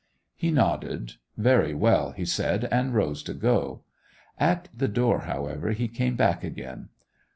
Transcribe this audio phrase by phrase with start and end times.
[0.35, 1.13] He nodded.
[1.37, 3.83] 'Very well,' he said, and rose to go.
[4.39, 6.89] At the door, however, he came back again.